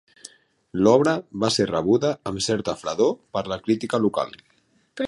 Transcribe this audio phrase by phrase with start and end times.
[0.87, 1.13] L'obra
[1.43, 4.37] va ser rebuda amb certa fredor per la crítica local.